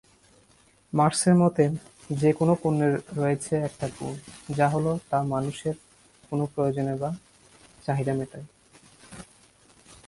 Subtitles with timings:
[0.93, 1.65] মার্ক্সের মতে,
[2.21, 4.13] যে কোন পণ্যের রয়েছে একটা গুণ,
[4.57, 5.75] যা হলো তা মানুষের
[6.29, 7.09] কোন প্রয়োজন বা
[7.85, 8.47] চাহিদা মেটায়।